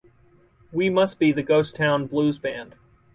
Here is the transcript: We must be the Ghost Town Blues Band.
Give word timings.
We 0.71 0.89
must 0.89 1.19
be 1.19 1.31
the 1.31 1.43
Ghost 1.43 1.75
Town 1.75 2.07
Blues 2.07 2.39
Band. 2.39 2.73